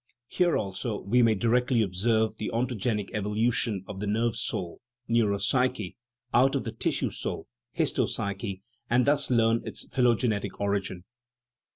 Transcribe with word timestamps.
Here, 0.29 0.57
also, 0.57 1.01
we 1.01 1.21
may 1.21 1.35
directly 1.35 1.83
observe 1.83 2.37
the 2.37 2.49
ontogenetic 2.51 3.11
evolution 3.13 3.83
of 3.87 3.99
the 3.99 4.07
nerve 4.07 4.35
soul 4.35 4.81
(neuropsyche) 5.07 5.93
out 6.33 6.55
of 6.55 6.63
the 6.63 6.71
tissue 6.71 7.11
soul 7.11 7.45
(histo 7.77 8.09
psyche), 8.09 8.63
and 8.89 9.05
thus 9.05 9.29
learn 9.29 9.61
its 9.63 9.87
phylogenetic 9.89 10.59
origin. 10.59 11.03